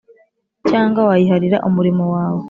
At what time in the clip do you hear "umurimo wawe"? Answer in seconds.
1.67-2.39